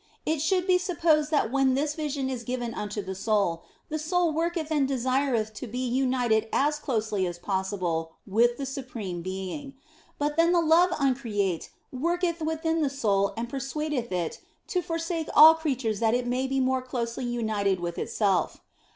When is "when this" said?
1.51-1.93